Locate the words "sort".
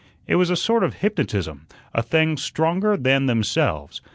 0.55-0.83